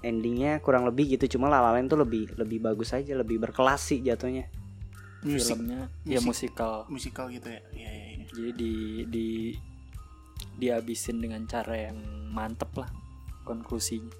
endingnya 0.00 0.62
kurang 0.62 0.86
lebih 0.86 1.18
gitu 1.18 1.36
cuma 1.36 1.50
La 1.50 1.60
La 1.60 1.74
Land 1.74 1.90
tuh 1.90 2.00
lebih 2.00 2.32
lebih 2.36 2.62
bagus 2.62 2.94
aja 2.94 3.12
lebih 3.12 3.36
berkelas 3.36 3.82
sih 3.82 4.00
jatuhnya 4.00 4.48
Musik, 5.26 5.58
filmnya 5.58 5.90
ya 6.06 6.22
musik. 6.22 6.54
musikal 6.54 6.72
musikal 6.86 7.26
gitu 7.28 7.48
ya. 7.50 7.58
Iya, 7.74 7.90
iya, 7.90 8.06
iya. 8.14 8.24
jadi 8.30 8.50
di 8.54 8.72
di 9.10 9.26
dihabisin 10.56 11.18
dengan 11.18 11.42
cara 11.44 11.90
yang 11.90 11.98
mantep 12.30 12.70
lah 12.76 12.86
konklusinya 13.42 14.12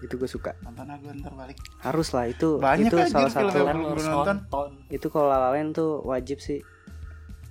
itu 0.00 0.14
gue 0.16 0.28
suka 0.28 0.52
Nonton 0.60 0.84
aku 0.90 1.04
ntar 1.16 1.32
balik. 1.32 1.56
harus 1.80 2.08
lah 2.12 2.28
itu 2.28 2.60
Banyak 2.60 2.92
itu 2.92 2.96
salah 3.08 3.30
film 3.32 3.48
satu 3.48 3.56
yang 3.56 3.68
belum 3.68 3.80
lo 3.80 3.88
harus 3.94 4.04
nonton. 4.04 4.36
nonton 4.48 4.68
itu 4.88 5.06
kalau 5.08 5.26
La 5.28 5.38
La 5.38 5.50
Land 5.52 5.70
tuh 5.74 6.00
wajib 6.04 6.38
sih 6.40 6.60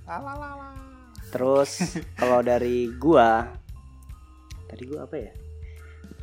Lalalala. 0.04 0.70
Terus 1.30 1.70
kalau 2.20 2.40
dari 2.42 2.92
gua 2.94 3.48
tadi 4.66 4.82
gua 4.86 5.06
apa 5.06 5.16
ya? 5.18 5.32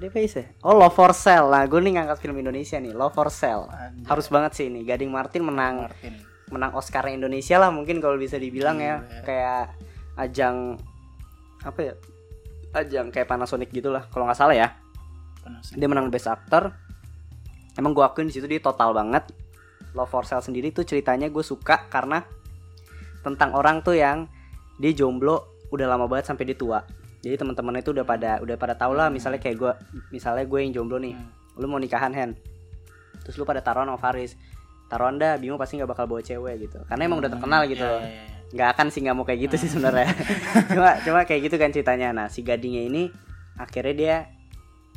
Apa 0.02 0.18
ya? 0.18 0.50
Oh 0.66 0.74
Love 0.74 0.98
for 0.98 1.14
Sale. 1.14 1.46
Nah, 1.54 1.62
gue 1.70 1.78
nih 1.78 2.02
ngangkat 2.02 2.18
film 2.26 2.42
Indonesia 2.42 2.82
nih, 2.82 2.94
Love 2.98 3.14
for 3.14 3.30
Sale. 3.30 3.70
Anjay. 3.70 4.10
Harus 4.10 4.28
banget 4.34 4.52
sih 4.58 4.66
ini. 4.66 4.82
Gading 4.82 5.14
Martin 5.14 5.46
menang 5.46 5.86
Martin. 5.86 6.18
menang 6.50 6.74
Oscar 6.74 7.06
Indonesia 7.08 7.62
lah 7.62 7.70
mungkin 7.70 8.02
kalau 8.02 8.18
bisa 8.18 8.42
dibilang 8.42 8.82
ya. 8.82 9.06
Gila. 9.06 9.24
Kayak 9.24 9.64
ajang 10.18 10.76
apa 11.62 11.80
ya? 11.80 11.94
ajang 12.72 13.12
kayak 13.12 13.28
Panasonic 13.28 13.70
gitulah 13.72 14.08
kalau 14.10 14.28
nggak 14.28 14.40
salah 14.40 14.56
ya 14.56 14.72
Panasonic. 15.44 15.78
dia 15.78 15.88
menang 15.92 16.08
best 16.08 16.28
actor 16.32 16.72
emang 17.76 17.92
gue 17.92 18.04
akuin 18.04 18.32
di 18.32 18.34
situ 18.36 18.48
dia 18.48 18.64
total 18.64 18.96
banget 18.96 19.28
Love 19.92 20.08
for 20.08 20.24
Sale 20.24 20.44
sendiri 20.44 20.72
tuh 20.72 20.88
ceritanya 20.88 21.28
gue 21.28 21.44
suka 21.44 21.92
karena 21.92 22.24
tentang 23.22 23.52
orang 23.54 23.84
tuh 23.84 24.00
yang 24.00 24.32
dia 24.80 24.96
jomblo 24.96 25.68
udah 25.70 25.88
lama 25.88 26.08
banget 26.08 26.32
sampai 26.32 26.48
dia 26.48 26.58
tua 26.58 26.80
jadi 27.22 27.38
teman-temannya 27.38 27.86
itu 27.86 27.94
udah 27.94 28.06
pada 28.06 28.32
udah 28.42 28.58
pada 28.58 28.74
tau 28.74 28.92
lah 28.92 29.14
misalnya 29.14 29.38
kayak 29.38 29.56
gue 29.58 29.72
misalnya 30.10 30.44
gue 30.46 30.60
yang 30.60 30.74
jomblo 30.74 30.98
nih 30.98 31.14
Hmm. 31.14 31.30
lu 31.62 31.66
mau 31.70 31.78
nikahan 31.78 32.12
Hen 32.12 32.32
terus 33.22 33.38
lu 33.38 33.46
pada 33.46 33.62
taruhan 33.62 33.86
sama 33.86 34.02
Faris. 34.02 34.34
Taruhan 34.90 35.16
dah 35.16 35.38
Bimo 35.40 35.56
pasti 35.56 35.80
nggak 35.80 35.88
bakal 35.88 36.04
bawa 36.04 36.20
cewek 36.20 36.68
gitu. 36.68 36.84
Karena 36.84 37.08
emang 37.08 37.24
udah 37.24 37.32
terkenal 37.32 37.64
gitu. 37.70 37.86
Loh 37.86 38.02
iya, 38.04 38.12
iya. 38.12 38.50
nggak 38.52 38.68
akan 38.76 38.88
sih 38.92 39.00
nggak 39.06 39.16
mau 39.16 39.24
kayak 39.24 39.40
gitu 39.48 39.56
sih 39.62 39.70
sebenarnya. 39.72 40.10
Cuma 40.76 40.90
cuma 41.00 41.20
kayak 41.24 41.48
gitu 41.48 41.56
kan 41.56 41.72
ceritanya. 41.72 42.12
Nah 42.12 42.28
si 42.28 42.44
gadingnya 42.44 42.84
ini 42.84 43.08
akhirnya 43.56 43.94
dia 43.96 44.16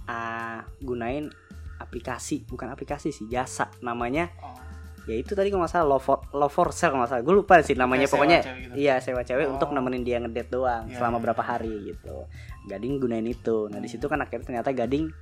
ah, 0.09 0.67
gunain 0.83 1.31
aplikasi 1.79 2.43
bukan 2.49 2.71
aplikasi 2.73 3.13
sih 3.13 3.29
jasa 3.29 3.69
namanya 3.85 4.31
Oh. 4.41 4.51
Ya 5.05 5.15
itu 5.15 5.33
tadi 5.33 5.49
kalau 5.49 5.63
nggak 5.63 5.71
salah 5.71 5.89
love 5.91 6.01
for, 6.01 6.19
love 6.33 6.49
for 6.49 6.69
sale 6.71 6.91
kalau 6.91 7.03
nggak 7.03 7.13
salah 7.13 7.23
gue 7.23 7.35
lupa 7.35 7.55
sih 7.61 7.75
namanya 7.75 8.05
sewa 8.05 8.13
pokoknya 8.17 8.39
cewek 8.41 8.61
gitu. 8.63 8.75
iya 8.79 8.95
sewa 8.99 9.21
cewek 9.21 9.45
Oh. 9.45 9.53
untuk 9.53 9.69
nemenin 9.71 10.01
dia 10.01 10.17
ngedate 10.17 10.49
doang 10.49 10.85
Iya, 10.87 10.97
selama 10.97 11.17
iya, 11.17 11.23
berapa 11.23 11.43
iya. 11.43 11.49
hari 11.51 11.75
gitu 11.87 12.17
gading 12.65 12.95
gunain 12.97 13.27
itu 13.27 13.69
nah 13.69 13.79
di 13.79 13.87
situ 13.87 14.05
kan 14.05 14.19
akhirnya 14.19 14.45
ternyata 14.47 14.71
gading 14.71 15.13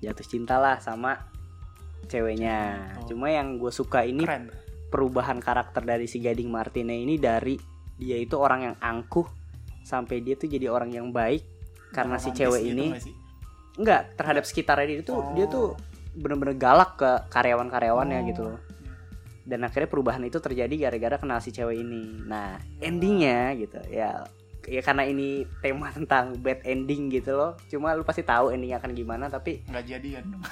jatuh 0.00 0.26
cinta 0.26 0.56
lah 0.56 0.76
sama 0.78 1.22
ceweknya 2.06 2.90
Oh. 2.98 3.06
cuma 3.06 3.28
yang 3.28 3.56
gue 3.56 3.70
suka 3.70 4.02
ini 4.02 4.22
Keren. 4.22 4.50
perubahan 4.88 5.38
karakter 5.38 5.84
dari 5.84 6.04
si 6.04 6.18
Gading 6.18 6.48
Martine 6.48 6.96
ini 6.96 7.14
dari 7.14 7.54
dia 7.94 8.16
itu 8.16 8.34
orang 8.34 8.60
yang 8.64 8.76
angkuh 8.76 9.28
sampai 9.82 10.18
dia 10.18 10.34
tuh 10.34 10.46
jadi 10.46 10.66
orang 10.66 10.90
yang 10.90 11.10
baik 11.10 11.46
karena 11.90 12.16
si 12.16 12.30
cewek 12.30 12.60
gitu 12.60 12.72
ini 12.72 12.86
enggak 13.76 14.14
terhadap 14.14 14.42
sekitarnya 14.42 14.86
dia 14.88 15.00
tuh 15.04 15.16
Oh. 15.16 15.30
dia 15.32 15.46
tuh 15.46 15.78
bener-bener 16.10 16.54
galak 16.54 16.98
ke 16.98 17.10
karyawan-karyawannya 17.30 18.18
Oh. 18.18 18.26
gitu 18.26 18.42
loh 18.44 18.58
dan 19.50 19.66
akhirnya 19.66 19.90
perubahan 19.90 20.22
itu 20.22 20.38
terjadi 20.38 20.86
gara-gara 20.86 21.18
kenal 21.18 21.42
si 21.42 21.50
cewek 21.50 21.82
ini 21.82 22.22
nah 22.24 22.54
endingnya 22.78 23.58
gitu 23.58 23.82
ya 23.90 24.22
ya 24.64 24.80
karena 24.84 25.02
ini 25.02 25.42
tema 25.58 25.90
tentang 25.98 26.38
bad 26.38 26.62
ending 26.62 27.10
gitu 27.10 27.34
loh 27.34 27.58
cuma 27.66 27.90
lu 27.98 28.06
pasti 28.06 28.22
tahu 28.22 28.54
endingnya 28.54 28.78
akan 28.78 28.94
gimana 28.94 29.26
tapi 29.26 29.66
nggak 29.66 29.84
jadian 29.84 30.22
dong. 30.30 30.42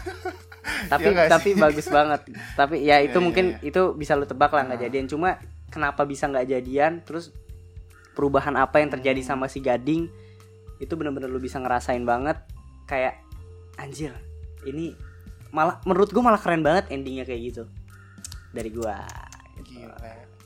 tapi 0.92 1.02
Iya 1.06 1.14
nggak 1.14 1.28
tapi 1.30 1.50
bagus 1.54 1.86
banget 1.86 2.20
tapi 2.58 2.82
ya 2.82 2.98
itu 2.98 3.14
Iya, 3.14 3.14
iya, 3.14 3.18
mungkin 3.22 3.46
iya. 3.62 3.68
itu 3.70 3.82
bisa 3.94 4.18
lu 4.18 4.26
tebak 4.26 4.50
lah 4.50 4.66
nggak 4.66 4.78
Nah. 4.82 4.84
jadian 4.90 5.06
cuma 5.06 5.30
kenapa 5.70 6.02
bisa 6.02 6.26
nggak 6.26 6.46
jadian 6.48 6.92
terus 7.06 7.30
perubahan 8.18 8.58
apa 8.58 8.82
yang 8.82 8.90
terjadi 8.90 9.22
Hmm. 9.22 9.30
sama 9.38 9.46
si 9.46 9.62
gading 9.62 10.10
itu 10.78 10.92
bener-bener 10.98 11.30
lu 11.30 11.38
bisa 11.38 11.62
ngerasain 11.62 12.02
banget 12.02 12.38
kayak 12.90 13.22
anjir 13.76 14.10
ini 14.64 14.94
malah 15.50 15.78
menurut 15.86 16.10
gua 16.10 16.32
malah 16.32 16.40
keren 16.42 16.60
banget 16.60 16.90
endingnya 16.90 17.22
kayak 17.22 17.54
gitu 17.54 17.62
dari 18.52 18.70
gua 18.72 19.04
gitu. 19.58 19.82
Gila. 19.84 19.96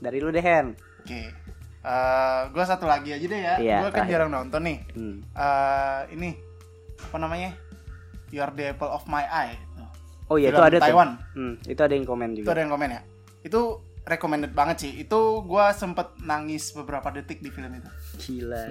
dari 0.03 0.19
lu 0.19 0.29
deh 0.33 0.43
Hen 0.43 0.75
Oke. 1.03 1.35
Eh, 1.83 2.41
gua 2.55 2.65
satu 2.65 2.87
lagi 2.87 3.11
aja 3.11 3.27
deh 3.27 3.41
ya. 3.43 3.55
Iya, 3.59 3.79
gua 3.83 3.91
kan 3.91 4.07
terakhir. 4.07 4.13
jarang 4.15 4.31
nonton 4.31 4.63
nih. 4.63 4.79
hmm. 4.95 5.17
Eh, 5.35 6.01
ini 6.15 6.31
apa 7.03 7.17
namanya? 7.19 7.51
You 8.31 8.39
are 8.39 8.55
the 8.55 8.71
apple 8.71 8.87
of 8.87 9.03
my 9.11 9.27
eye. 9.27 9.59
oh 10.31 10.41
iya 10.41 10.49
itu 10.55 10.63
ada 10.63 10.79
Taiwan. 10.81 11.19
tuh 11.19 11.37
hmm, 11.37 11.55
itu 11.69 11.81
ada 11.85 11.93
yang 11.93 12.07
komen 12.09 12.29
Itu 12.33 12.39
juga 12.41 12.55
ada 12.57 12.63
yang 12.65 12.73
komen 12.73 12.89
ya. 12.95 13.03
Itu 13.43 13.61
recommended 14.07 14.55
banget 14.55 14.77
sih. 14.87 14.93
Itu 15.03 15.43
gua 15.43 15.75
sempet 15.75 16.15
nangis 16.23 16.71
beberapa 16.71 17.11
detik 17.11 17.43
di 17.43 17.51
film 17.51 17.75
itu. 17.75 17.91
gila 18.23 18.71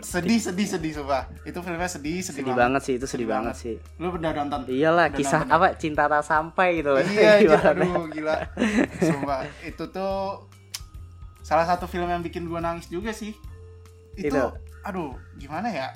Sedih, 0.00 0.36
sedih, 0.36 0.66
sedih 0.66 0.92
sumpah. 0.92 1.24
Itu 1.40 1.58
filmnya 1.58 1.84
sedih, 1.84 2.20
sedih, 2.20 2.42
sedih 2.42 2.54
banget 2.54 2.80
sih 2.82 2.94
itu 2.94 3.04
sedih, 3.04 3.24
Sedih 3.24 3.28
banget, 3.28 3.54
banget. 3.54 3.80
sih 3.80 3.96
Lu 3.96 4.08
udah 4.10 4.30
nonton? 4.34 4.60
iyalah 4.66 5.06
Udah 5.06 5.16
kisah 5.16 5.40
nonton 5.42 5.56
apa 5.56 5.66
cinta 5.74 6.04
tak 6.04 6.22
sampai 6.22 6.68
gitu 6.76 6.92
iya, 7.00 7.40
aduh 7.70 8.04
gila. 8.06 8.36
Sumpah, 8.98 9.40
itu 9.62 9.84
tuh 9.86 10.44
salah 11.40 11.64
satu 11.64 11.84
film 11.84 12.06
yang 12.06 12.20
bikin 12.20 12.44
gua 12.44 12.60
nangis 12.60 12.86
juga 12.86 13.10
sih. 13.10 13.32
Itu, 14.12 14.28
Itu. 14.28 14.44
aduh, 14.82 15.10
gimana 15.34 15.66
ya? 15.66 15.88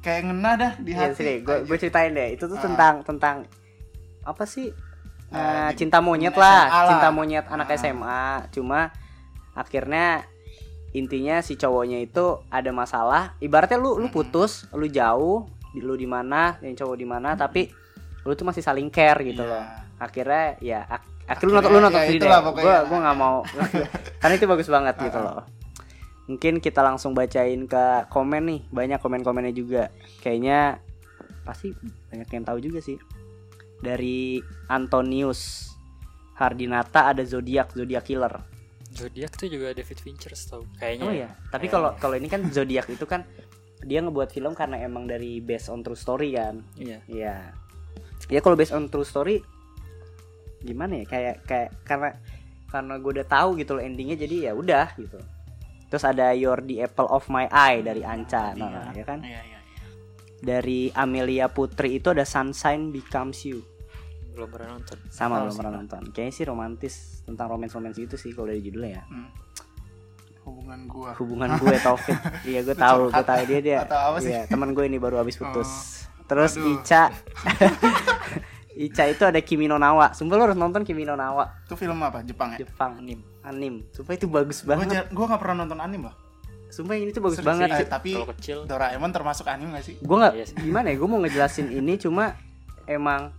Kayak 0.00 0.20
ngena 0.26 0.50
dah 0.54 0.72
di 0.76 0.90
Iya 0.90 1.12
hati. 1.12 1.20
sih, 1.20 1.34
gue 1.38 1.56
gue 1.62 1.76
ceritain 1.76 2.08
deh. 2.08 2.32
Itu 2.32 2.46
tuh 2.46 2.56
Ah. 2.56 2.64
tentang 2.64 2.94
tentang 3.02 3.36
apa 4.22 4.44
sih? 4.44 4.72
Eh, 5.28 5.68
di- 5.68 5.76
cinta 5.76 6.00
monyet 6.00 6.32
lah, 6.32 6.66
lah. 6.66 6.88
cinta 6.88 7.08
monyet 7.10 7.44
anak 7.46 7.68
Ah. 7.68 7.76
SMA. 7.76 8.22
Cuma 8.48 8.88
akhirnya 9.52 10.24
intinya 10.90 11.38
si 11.38 11.54
cowoknya 11.54 12.00
itu 12.00 12.42
ada 12.48 12.70
masalah. 12.70 13.34
Ibaratnya 13.38 13.76
lu 13.76 13.96
lu 13.96 14.08
putus, 14.08 14.66
lu 14.72 14.86
jauh, 14.86 15.46
lu 15.76 15.94
di 15.94 16.04
mana, 16.04 16.58
yang 16.60 16.74
cowok 16.74 16.96
di 16.96 17.06
mana, 17.06 17.34
tapi 17.34 17.70
lu 18.20 18.34
tuh 18.34 18.44
masih 18.44 18.60
saling 18.60 18.88
care 18.88 19.22
gitu 19.22 19.40
Iya. 19.40 19.50
loh. 19.50 19.64
Akhirnya 19.96 20.44
ya 20.58 20.80
ak- 20.84 21.08
akhirnya 21.26 21.46
lu 21.46 21.54
nonton 21.54 21.70
lu 21.70 21.78
nonton 21.80 22.00
ya 22.00 22.06
sendiri 22.06 22.26
deh. 22.26 22.40
Gue 22.58 22.76
gue 22.84 22.98
nggak 23.00 23.16
mau 23.16 23.36
karena 24.20 24.34
itu 24.34 24.46
bagus 24.46 24.68
banget 24.68 24.94
gitu 24.98 25.16
Ah, 25.16 25.24
loh. 25.24 25.44
Mungkin 26.26 26.58
kita 26.58 26.80
langsung 26.80 27.10
bacain 27.10 27.66
ke 27.66 27.84
komen 28.06 28.42
nih, 28.46 28.60
banyak 28.68 28.98
komen-komennya 28.98 29.50
juga. 29.50 29.90
Kayaknya 30.20 30.78
pasti 31.42 31.74
banyak 32.06 32.28
yang 32.28 32.44
tahu 32.44 32.58
juga 32.60 32.78
sih. 32.78 32.98
Dari 33.78 34.38
Antonius 34.68 35.72
Hardinata 36.34 37.10
ada 37.10 37.22
zodiak 37.22 37.72
zodiak 37.72 38.04
killer. 38.04 38.40
Zodiac 38.90 39.32
tuh 39.38 39.46
juga 39.46 39.70
David 39.70 39.98
Fincher 40.02 40.34
tau 40.34 40.66
kayaknya 40.78 41.04
Oh 41.06 41.14
ya, 41.14 41.28
tapi 41.48 41.70
kalau 41.70 41.94
kalau 41.96 42.18
ini 42.18 42.26
kan 42.26 42.42
zodiak 42.50 42.90
itu 42.90 43.06
kan 43.06 43.22
dia 43.86 44.02
ngebuat 44.02 44.34
film 44.34 44.52
karena 44.52 44.82
emang 44.82 45.08
dari 45.08 45.38
based 45.40 45.70
on 45.72 45.80
true 45.80 45.96
story 45.96 46.36
kan. 46.36 46.60
iya 46.76 46.98
Iya. 47.06 47.54
Ya 48.28 48.40
kalau 48.42 48.58
based 48.58 48.74
on 48.76 48.90
true 48.92 49.06
story 49.06 49.40
gimana 50.60 51.00
ya 51.00 51.04
kayak 51.08 51.36
kayak 51.48 51.70
karena 51.88 52.10
karena 52.68 52.94
gue 53.00 53.10
udah 53.16 53.26
tahu 53.26 53.56
gitu 53.56 53.74
loh 53.78 53.82
endingnya 53.82 54.16
jadi 54.20 54.50
ya 54.50 54.52
udah 54.52 54.86
gitu. 55.00 55.18
Terus 55.90 56.04
ada 56.06 56.30
You're 56.30 56.62
the 56.62 56.86
Apple 56.86 57.10
of 57.10 57.26
My 57.26 57.50
Eye 57.50 57.82
dari 57.82 58.06
Anca, 58.06 58.54
nah, 58.54 58.94
ya 58.94 59.02
kan? 59.02 59.26
Iya, 59.26 59.42
iya. 59.42 59.58
Dari 60.38 60.86
Amelia 60.94 61.50
Putri 61.50 61.98
itu 61.98 62.14
ada 62.14 62.22
Sunshine 62.22 62.94
Becomes 62.94 63.42
You. 63.42 63.58
Belum 64.30 64.48
pernah 64.48 64.68
nonton 64.74 64.98
Sama 65.06 65.42
belum 65.42 65.54
pernah 65.54 65.72
nonton. 65.76 66.02
Kayaknya 66.10 66.32
sih 66.32 66.44
romantis 66.44 66.94
tentang 67.22 67.46
romance 67.48 67.72
romance 67.72 67.96
gitu 67.96 68.14
sih 68.14 68.30
kalau 68.30 68.48
dari 68.48 68.60
judulnya 68.60 68.92
ya. 68.96 69.04
Hmm. 69.06 69.28
Hubungan 70.40 70.80
gua. 70.86 71.10
Hubungan 71.14 71.48
gue 71.56 71.76
Taufik. 71.86 72.16
iya 72.42 72.60
gue 72.60 72.72
tahu, 72.72 73.08
gue 73.08 73.22
tahu 73.22 73.42
dia 73.44 73.60
dia. 73.60 73.78
atau 73.84 73.98
apa 74.00 74.18
sih? 74.18 74.30
Iya, 74.30 74.46
teman 74.46 74.72
gue 74.72 74.82
ini 74.82 74.96
baru 74.96 75.18
habis 75.18 75.36
putus. 75.36 75.68
Oh. 75.68 76.24
Terus 76.26 76.54
Aduh. 76.54 76.78
Ica 76.78 77.02
Ica 78.80 79.04
itu 79.04 79.22
ada 79.22 79.40
Kimi 79.40 79.66
no 79.66 79.76
Nawa. 79.76 80.14
Sumpah 80.14 80.34
lu 80.34 80.42
harus 80.44 80.56
nonton 80.56 80.80
Kimi 80.80 81.02
no 81.02 81.12
Nawa. 81.12 81.66
Itu 81.66 81.74
film 81.74 82.00
apa? 82.00 82.22
Jepang 82.22 82.54
ya? 82.54 82.58
Jepang 82.60 82.96
anim 82.96 83.20
anim. 83.40 83.84
Sumpah 83.90 84.14
itu 84.14 84.24
bagus 84.26 84.62
banget. 84.62 85.10
gua 85.10 85.26
gak 85.28 85.40
pernah 85.40 85.66
nonton 85.66 85.78
anime 85.78 86.08
loh. 86.08 86.16
Sumpah 86.70 86.94
ini 86.94 87.10
tuh 87.10 87.18
bagus 87.20 87.42
Serius 87.42 87.50
banget. 87.50 87.68
sih. 87.74 87.82
Eh, 87.82 87.90
tapi 87.90 88.10
kalau 88.14 88.28
kecil 88.30 88.58
Doraemon 88.64 89.10
termasuk 89.10 89.44
anime 89.44 89.74
gak 89.74 89.84
sih? 89.84 89.94
Gue 89.98 90.16
nggak 90.16 90.32
Iya 90.32 90.44
sih. 90.46 90.56
gimana 90.60 90.86
ya? 90.86 90.96
Gue 90.96 91.08
mau 91.10 91.18
ngejelasin 91.18 91.66
ini 91.68 91.98
cuma 91.98 92.38
emang 92.86 93.34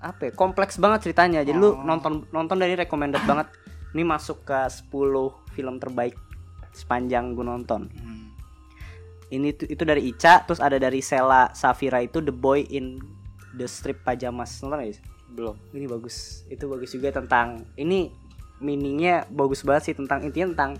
apa 0.00 0.28
ya, 0.28 0.32
kompleks 0.32 0.80
banget 0.80 1.08
ceritanya. 1.08 1.44
Jadi 1.44 1.56
lu 1.56 1.76
Oh. 1.76 1.84
nonton 1.84 2.24
nonton 2.32 2.56
dari 2.56 2.74
recommended 2.74 3.20
banget. 3.28 3.52
Ini 3.92 4.02
masuk 4.06 4.46
ke 4.46 4.58
10 4.70 5.34
film 5.52 5.76
terbaik 5.76 6.14
sepanjang 6.72 7.34
gue 7.34 7.44
nonton. 7.44 7.90
Hmm. 7.90 8.32
Ini 9.30 9.54
tuh 9.54 9.66
itu 9.70 9.82
dari 9.86 10.10
Ica, 10.10 10.42
terus 10.42 10.58
ada 10.58 10.78
dari 10.78 10.98
Sela 11.02 11.50
Safira 11.54 12.02
itu 12.02 12.18
The 12.18 12.34
Boy 12.34 12.66
in 12.70 12.98
the 13.54 13.66
Strip 13.66 14.02
Pajamas. 14.02 14.62
Nonton 14.62 14.82
gak 14.82 14.94
sih? 14.94 15.04
belum 15.30 15.54
ini 15.70 15.86
bagus 15.86 16.42
itu 16.50 16.66
bagus 16.66 16.90
juga 16.90 17.14
tentang 17.14 17.62
ini 17.78 18.10
meaningnya 18.58 19.30
bagus 19.30 19.62
banget 19.62 19.82
sih 19.86 19.94
tentang 19.94 20.26
intinya 20.26 20.50
tentang 20.52 20.72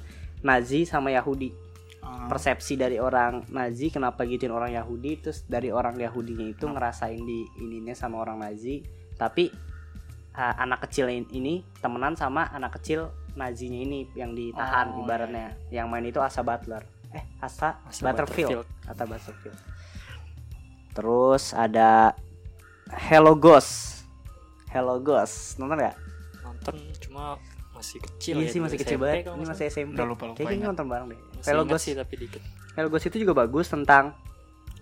Nazi 0.42 0.82
sama 0.82 1.14
Yahudi 1.14 1.70
Ah, 2.00 2.32
persepsi 2.32 2.80
dari 2.80 2.96
orang 2.96 3.44
Nazi 3.52 3.92
kenapa 3.92 4.24
gituin 4.24 4.50
orang 4.50 4.72
Yahudi 4.72 5.20
terus 5.20 5.44
dari 5.44 5.68
orang 5.68 6.00
Yahudinya 6.00 6.48
itu 6.48 6.64
ngerasain 6.64 7.20
di 7.20 7.44
ininya 7.60 7.92
sama 7.92 8.24
orang 8.24 8.40
Nazi 8.40 8.80
tapi 9.20 9.52
ah, 10.32 10.56
anak 10.58 10.88
kecil 10.88 11.12
in- 11.12 11.28
ini 11.28 11.60
temenan 11.78 12.16
sama 12.16 12.48
anak 12.48 12.80
kecil 12.80 13.12
Nazinya 13.30 13.78
ini 13.78 14.10
yang 14.16 14.34
ditahan 14.34 14.90
Oh, 14.90 15.04
ibaratnya. 15.04 15.54
yang 15.70 15.86
main 15.86 16.02
itu 16.02 16.18
Asa 16.18 16.42
Butler. 16.42 16.82
Eh 17.12 17.22
Asa, 17.38 17.78
Asa 17.86 18.00
Butterfield. 18.02 18.64
Butterfield. 18.64 18.66
Asa 18.88 19.04
Butterfield. 19.06 19.58
Terus 20.90 21.54
ada 21.54 22.16
Hello 22.90 23.38
Ghost. 23.38 24.02
Hello 24.66 24.98
Ghost. 24.98 25.58
Nonton 25.60 25.78
gak? 25.78 25.96
nonton 26.40 26.74
cuma 27.00 27.38
masih 27.72 28.02
kecil 28.02 28.42
iya 28.42 28.44
ya 28.44 28.52
sih 28.52 28.60
masih 28.60 28.76
kecil 28.76 28.98
banget. 29.00 29.24
ini 29.24 29.46
nggak 29.46 29.56
masih 29.56 29.66
SMP. 29.70 29.96
Udah 29.96 30.34
kayaknya 30.34 30.66
nonton 30.68 30.86
bareng 30.90 31.06
deh. 31.08 31.18
Masih 31.38 31.46
Hello 31.46 31.62
Ghost 31.64 31.84
sih 31.86 31.94
tapi 31.94 32.14
dikit. 32.18 32.42
Hello 32.74 32.88
Ghost 32.90 33.06
itu 33.06 33.16
juga 33.22 33.32
bagus 33.32 33.70
tentang 33.70 34.12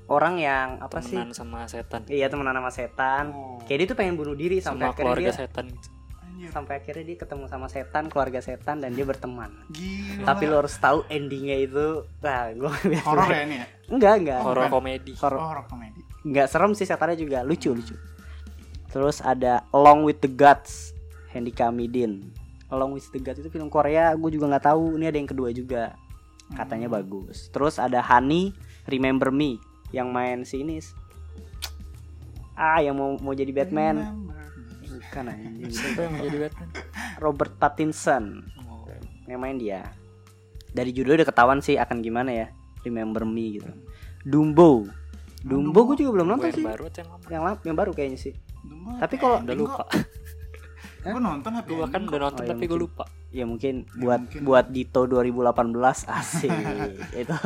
orang 0.08 0.40
yang 0.40 0.80
apa 0.80 1.04
temenan 1.04 1.36
sama 1.36 1.68
setan. 1.68 2.00
Sih 2.08 2.16
iya 2.16 2.26
temenan 2.32 2.56
sama 2.56 2.72
setan. 2.72 3.24
Oh. 3.30 3.60
kayak 3.68 3.78
dia 3.84 3.88
tuh 3.92 3.96
pengen 3.96 4.16
bunuh 4.16 4.34
diri 4.34 4.58
sampai 4.58 4.88
sama 4.88 4.92
akhirnya 4.96 5.04
keluarga 5.04 5.30
dia 5.30 5.32
setan. 5.36 5.64
Anjir. 5.68 6.48
Sampai 6.48 6.74
akhirnya 6.80 7.04
dia 7.04 7.16
ketemu 7.20 7.44
sama 7.50 7.66
setan 7.68 8.04
keluarga 8.08 8.40
setan 8.40 8.76
dan 8.80 8.90
dia 8.96 9.04
berteman. 9.04 9.52
Gila. 9.68 10.24
tapi 10.24 10.42
lo 10.48 10.64
harus 10.64 10.74
tahu 10.80 11.04
endingnya 11.12 11.56
itu. 11.60 12.08
Nah 12.24 12.48
gue 12.56 12.72
horor 13.08 13.28
ya 13.28 13.40
ini 13.44 13.56
ya? 13.60 13.66
enggak 13.92 14.14
enggak. 14.24 14.40
Horor 14.40 14.66
komedi. 14.72 15.12
Horor. 15.20 15.38
Oh, 15.38 15.46
horor 15.52 15.66
komedi. 15.68 16.00
nggak 16.24 16.46
serem 16.48 16.72
sih 16.72 16.88
setannya 16.88 17.16
juga. 17.20 17.44
Lucu 17.44 17.76
lucu. 17.76 17.94
Terus 18.88 19.20
ada 19.20 19.68
Along 19.76 20.08
with 20.08 20.24
the 20.24 20.30
Gods 20.32 20.96
Hendy 21.28 21.52
Kamidin. 21.52 22.32
Along 22.72 22.96
with 22.96 23.04
the 23.12 23.20
Gods 23.20 23.44
itu 23.44 23.52
film 23.52 23.68
Korea 23.68 24.16
gue 24.16 24.30
juga 24.32 24.48
nggak 24.56 24.64
tahu. 24.72 24.96
Ini 24.96 25.12
ada 25.12 25.18
yang 25.20 25.28
kedua 25.28 25.52
juga. 25.52 25.92
Katanya 26.56 26.88
bagus. 26.88 27.52
Terus 27.52 27.76
ada 27.76 28.00
Honey 28.00 28.56
Remember 28.88 29.28
Me 29.28 29.60
yang 29.90 30.12
main 30.12 30.44
si 30.44 30.60
ini 30.60 30.78
ah 32.58 32.82
yang 32.82 32.98
mau 32.98 33.14
mau 33.22 33.32
jadi 33.32 33.54
Batman. 33.54 34.26
Bukan 34.88 35.24
anjing. 35.30 35.70
Siapa 35.70 36.00
yang 36.04 36.12
menjadi 36.18 36.38
Batman? 36.48 36.68
Robert 37.22 37.52
Pattinson. 37.56 38.42
Oh. 38.66 38.82
yang 39.30 39.38
main 39.38 39.54
dia. 39.60 39.86
Dari 40.74 40.90
judulnya 40.90 41.22
udah 41.22 41.28
ketahuan 41.30 41.60
sih 41.62 41.78
akan 41.78 42.02
gimana 42.02 42.34
ya. 42.34 42.46
Remember 42.82 43.22
Me 43.22 43.60
gitu. 43.60 43.70
Dumbo. 44.26 44.88
Dumbo 45.38 45.70
Dumbo. 45.70 45.80
gue 45.94 45.96
juga 46.02 46.10
belum 46.18 46.26
nonton 46.34 46.50
yang 46.50 46.58
sih. 46.58 46.66
baru 46.66 46.82
atau 46.90 47.00
yang 47.04 47.10
yang 47.30 47.42
yang 47.62 47.76
baru 47.78 47.90
kayaknya 47.94 48.18
sih. 48.18 48.34
Dumbo 48.66 48.98
Tapi 48.98 49.14
kalau- 49.16 49.38
udah 49.38 49.56
lupa. 49.56 49.84
Gue 50.98 51.20
nonton 51.22 51.50
happy 51.54 51.68
gue 51.70 51.78
bahkan 51.78 52.00
ending 52.02 52.10
udah 52.10 52.18
kok. 52.18 52.24
nonton 52.26 52.42
Oh, 52.42 52.48
ya 52.48 52.52
tapi 52.52 52.64
gue 52.66 52.78
lupa 52.82 53.04
ya 53.28 53.44
mungkin 53.44 53.84
Ya, 53.86 53.92
buat 53.98 54.20
mungkin. 54.22 54.40
buat 54.42 54.66
Dito 54.68 55.00
2018 55.04 55.76
asik. 56.18 56.52
Itu. 57.22 57.36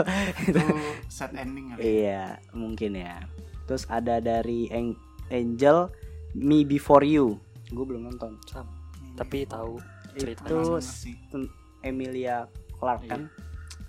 Itu 0.47 0.63
sad 1.09 1.35
ending 1.35 1.71
kali. 1.71 1.81
iya 1.83 2.39
mungkin 2.53 2.95
ya. 2.95 3.27
Terus 3.65 3.87
ada 3.87 4.19
dari 4.19 4.67
Ang- 4.69 4.99
Angel 5.29 5.91
Me 6.35 6.63
Before 6.63 7.03
You. 7.03 7.37
Gue 7.69 7.85
belum 7.85 8.07
nonton. 8.07 8.39
Sama 8.45 8.71
tapi 9.13 9.45
tahu 9.45 9.77
ceritanya 10.15 10.49
itu 10.49 10.57
Sama 10.63 10.79
s- 10.79 11.05
sih. 11.05 11.15
ten- 11.29 11.53
Emilia 11.81 12.49
Clarke 12.73 13.07
kan? 13.07 13.23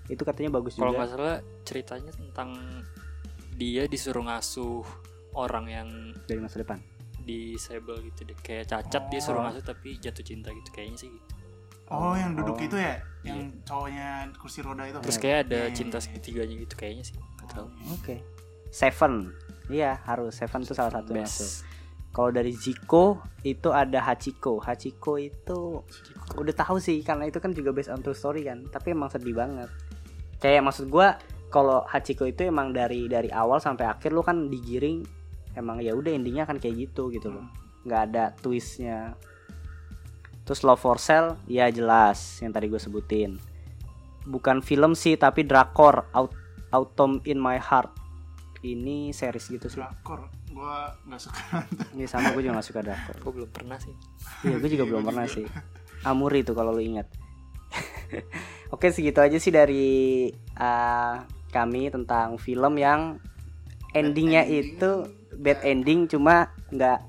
Itu 0.05 0.21
katanya 0.21 0.49
bagus 0.53 0.75
kalau 0.75 0.91
juga. 0.91 0.99
nggak 0.99 1.09
salah 1.09 1.35
ceritanya 1.63 2.11
tentang 2.11 2.49
dia 3.53 3.85
disuruh 3.85 4.19
ngasuh 4.21 4.81
orang 5.31 5.65
yang 5.67 5.89
dari 6.23 6.39
masa 6.39 6.59
depan. 6.59 6.81
disable 7.21 8.03
gitu 8.03 8.25
deh. 8.25 8.35
Kayak 8.37 8.67
cacat 8.67 9.07
dia 9.07 9.19
suruh 9.19 9.39
Oh. 9.39 9.45
ngasuh 9.45 9.63
tapi 9.63 9.95
jatuh 9.95 10.19
cinta 10.21 10.49
gitu. 10.49 10.69
Kayaknya 10.69 10.97
sih 10.97 11.09
gitu 11.09 11.31
Oh, 11.87 12.13
yang 12.13 12.33
duduk 12.33 12.55
Oh. 12.55 12.63
itu 12.63 12.75
ya? 12.75 12.95
Yang 13.23 13.55
cowoknya 13.63 14.07
kursi 14.35 14.59
roda 14.59 14.83
itu. 14.83 14.99
terus 14.99 15.15
kayak 15.17 15.47
ada 15.47 15.55
Iya, 15.55 15.67
iya, 15.67 15.75
cinta 15.75 15.97
iya. 15.97 16.03
segitiganya 16.03 16.55
gitu 16.59 16.75
kayaknya 16.75 17.03
sih 17.03 17.15
nggak 17.15 17.47
tahu. 17.49 17.67
Oke. 17.93 18.15
Seven. 18.67 19.13
Iya 19.67 20.01
harus 20.03 20.35
Seven 20.35 20.61
tuh 20.61 20.75
salah 20.75 20.91
satu 20.91 21.11
best. 21.11 21.63
kalau 22.09 22.29
dari 22.29 22.53
Ziko 22.53 23.17
itu 23.41 23.69
ada 23.69 23.97
Hachiko. 23.99 24.59
Hachiko 24.59 25.17
itu 25.17 25.81
udah 26.33 26.53
tahu 26.53 26.77
sih 26.77 27.01
karena 27.01 27.25
itu 27.25 27.39
kan 27.39 27.49
juga 27.51 27.71
based 27.71 27.89
on 27.89 27.99
true 27.99 28.13
story 28.13 28.43
kan 28.43 28.67
tapi 28.67 28.91
emang 28.91 29.09
sedih 29.09 29.33
banget. 29.33 29.65
Kayak 30.37 30.61
maksud 30.63 30.87
gua 30.87 31.17
kalau 31.47 31.81
Hachiko 31.83 32.25
itu 32.25 32.43
emang 32.43 32.69
dari 32.69 33.07
dari 33.07 33.31
awal 33.31 33.57
sampai 33.57 33.87
akhir 33.87 34.11
lu 34.11 34.21
kan 34.21 34.45
digiring 34.45 35.01
emang 35.53 35.79
ya 35.79 35.93
udah 35.93 36.11
endingnya 36.11 36.43
kan 36.43 36.59
kayak 36.59 36.85
gitu 36.85 37.09
gitu 37.09 37.31
loh. 37.31 37.47
Nggak 37.81 38.01
ada 38.11 38.23
twistnya 38.35 39.15
terus 40.43 40.61
Love 40.61 40.79
for 40.79 40.97
Sale 40.97 41.39
ya 41.45 41.67
jelas 41.67 42.39
yang 42.39 42.51
tadi 42.51 42.67
gue 42.67 42.77
sebutin 42.77 43.39
bukan 44.23 44.59
film 44.59 44.93
sih 44.93 45.15
tapi 45.15 45.43
drakor 45.43 46.07
Aut- 46.11 46.35
Autumn 46.69 47.19
in 47.23 47.39
My 47.39 47.59
Heart 47.59 47.91
ini 48.63 49.11
series 49.11 49.51
gitu 49.51 49.67
sih 49.67 49.83
Drakor. 49.83 50.31
Gua 50.47 50.95
nggak 51.03 51.19
suka 51.19 51.67
ini 51.91 52.05
sama 52.05 52.31
gue 52.31 52.45
juga 52.45 52.55
gak 52.55 52.67
suka 52.67 52.79
drakor 52.79 53.15
gue 53.19 53.31
belum 53.41 53.49
pernah 53.51 53.75
sih 53.75 53.91
Iya, 54.43 54.55
gue 54.59 54.69
juga 54.71 54.83
belum 54.87 55.03
pernah 55.03 55.27
sih. 55.27 55.43
Amuri 56.07 56.43
itu 56.43 56.51
kalau 56.51 56.71
lu 56.71 56.83
ingat. 56.83 57.07
Oke, 58.75 58.91
segitu 58.91 59.23
aja 59.23 59.39
sih 59.39 59.49
dari 59.49 60.27
uh, 60.55 61.15
kami 61.49 61.87
tentang 61.87 62.35
film 62.35 62.75
yang 62.75 63.19
endingnya 63.95 64.43
ending. 64.43 64.75
itu 64.79 64.91
bad 65.39 65.59
ending 65.63 66.05
cuma 66.05 66.51
nggak 66.69 66.99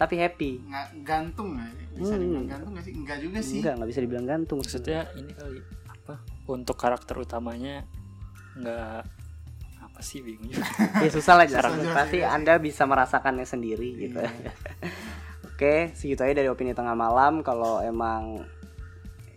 tapi 0.00 0.16
happy. 0.16 0.64
Nggak 0.64 0.86
gantung 1.04 1.48
nggak? 1.54 1.70
Bisa 1.92 2.14
Hmm. 2.16 2.22
dibilang 2.24 2.48
gantung 2.48 2.72
nggak 2.72 2.84
sih? 2.84 2.94
Enggak 2.96 3.18
juga 3.20 3.38
sih. 3.38 3.58
Enggak, 3.60 3.72
nggak 3.76 3.88
bisa 3.88 4.00
dibilang 4.00 4.26
gantung. 4.26 4.58
maksudnya 4.58 5.00
ini 5.12 5.30
kali 5.30 5.60
apa 5.84 6.14
untuk 6.46 6.74
karakter 6.74 7.14
utamanya 7.14 7.84
nggak 8.56 9.04
apa 9.80 10.00
sih 10.00 10.20
bingung 10.20 10.48
juga 10.48 10.64
ya 11.04 11.10
susah 11.10 11.34
lah 11.36 11.44
jelasin. 11.44 11.76
jelasin, 11.78 11.92
Pasti 11.92 12.16
iya 12.18 12.26
sih. 12.26 12.34
Anda 12.34 12.52
bisa 12.56 12.82
merasakannya 12.84 13.44
sendiri 13.44 13.88
gitu. 14.00 14.18
Iya. 14.18 14.32
Oke, 15.52 15.92
segitu 15.92 16.24
aja 16.24 16.32
dari 16.34 16.48
opini 16.48 16.72
tengah 16.72 16.96
malam. 16.96 17.44
Kalau 17.44 17.84
emang 17.84 18.48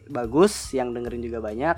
bagus, 0.06 0.72
yang 0.72 0.92
dengerin 0.92 1.20
juga 1.20 1.44
banyak, 1.44 1.76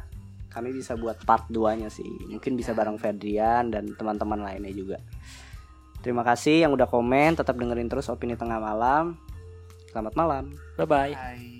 kami 0.47 0.69
bisa 0.69 0.93
buat 0.93 1.17
part 1.19 1.49
2-nya 1.49 1.89
sih. 1.89 2.05
Mungkin 2.29 2.53
bisa 2.53 2.71
bareng 2.71 2.95
Fedrian 2.95 3.73
dan 3.73 3.89
teman-teman 3.91 4.39
lainnya 4.39 4.69
juga. 4.69 4.97
Terima 6.05 6.21
kasih 6.21 6.61
yang 6.61 6.71
udah 6.77 6.85
komen, 6.85 7.33
tetap 7.33 7.57
dengerin 7.57 7.89
terus 7.89 8.13
opini 8.13 8.37
tengah 8.37 8.61
malam. 8.61 9.17
Selamat 9.89 10.13
malam. 10.13 10.43
bye 10.77 10.85
bye 10.85 11.15
Hai. 11.17 11.54